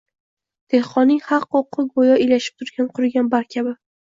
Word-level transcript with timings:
dehqonning 0.75 1.19
haq-huquqi 1.27 1.85
go‘yo 1.99 2.17
ilashib 2.25 2.57
turgan 2.63 2.89
qurigan 2.97 3.31
barg 3.37 3.55
kabi 3.59 3.77